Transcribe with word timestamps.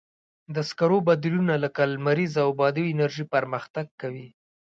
د 0.55 0.57
سکرو 0.69 0.97
بدیلونه 1.07 1.53
لکه 1.63 1.81
لمریزه 1.93 2.39
او 2.45 2.51
بادي 2.59 2.83
انرژي 2.93 3.25
پرمختګ 3.33 3.85
کوي. 4.01 4.27